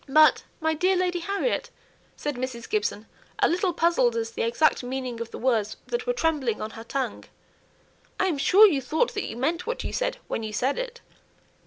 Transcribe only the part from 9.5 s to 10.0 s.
what you